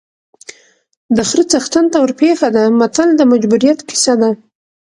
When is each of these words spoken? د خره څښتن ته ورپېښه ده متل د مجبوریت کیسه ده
د 1.15 1.17
خره 1.29 1.43
څښتن 1.51 1.85
ته 1.91 1.97
ورپېښه 1.99 2.47
ده 2.55 2.63
متل 2.79 3.09
د 3.15 3.21
مجبوریت 3.31 3.79
کیسه 3.89 4.13
ده 4.21 4.29